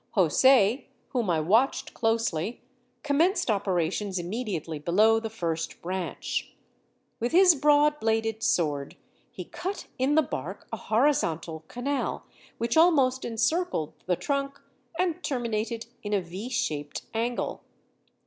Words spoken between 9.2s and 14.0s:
he cut in the bark a horizontal canal which almost encircled